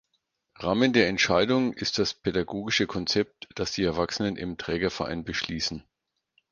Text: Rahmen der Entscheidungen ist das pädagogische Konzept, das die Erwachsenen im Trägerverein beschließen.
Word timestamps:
Rahmen 0.55 0.93
der 0.93 1.07
Entscheidungen 1.09 1.73
ist 1.73 1.99
das 1.99 2.15
pädagogische 2.15 2.87
Konzept, 2.87 3.47
das 3.53 3.73
die 3.73 3.83
Erwachsenen 3.83 4.35
im 4.35 4.57
Trägerverein 4.57 5.23
beschließen. 5.25 5.83